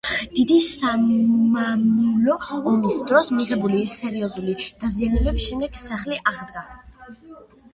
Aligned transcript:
დიდი 0.37 0.55
სამამულო 0.67 2.37
ომის 2.71 2.97
დროს 3.11 3.29
მიღებული 3.41 3.83
სერიოზული 3.97 4.57
დაზიანების 4.85 5.45
შემდეგ 5.51 5.79
სახლი 5.91 6.19
აღდგა. 6.33 6.65